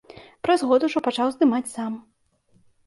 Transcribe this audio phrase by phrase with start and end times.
[0.47, 1.93] Праз год ужо пачаў здымаць сам.